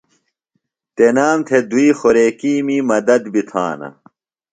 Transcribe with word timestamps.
تنام 0.95 1.37
تھےۡ 1.47 1.63
دُوئی 1.69 1.89
خوریکِیمی 1.99 2.77
مدد 2.89 3.21
بیۡ 3.33 3.45
تھانہ۔ 3.49 3.89